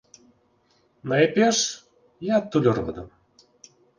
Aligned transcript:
Найперш, 1.11 1.59
я 2.31 2.41
адтуль 2.41 2.71
родам. 2.81 3.07